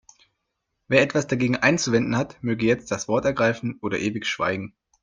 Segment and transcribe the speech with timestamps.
[0.87, 4.73] Wer etwas dagegen einzuwenden hat, möge jetzt das Wort ergreifen oder ewig schweigen.